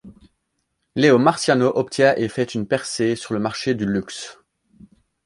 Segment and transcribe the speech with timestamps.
[0.95, 4.39] Léo Marciano obtient et fait une percée sur le marché du luxe.